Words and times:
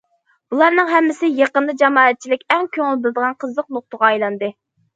بۇلارنىڭ 0.53 0.87
ھەممىسى 0.93 1.29
يېقىندا 1.41 1.75
جامائەتچىلىك 1.83 2.47
ئەڭ 2.55 2.67
كۆڭۈل 2.79 2.99
بىلىدىغان 3.07 3.39
قىزىق 3.45 3.73
نۇقتىغا 3.79 4.13
ئايلاندى. 4.13 4.55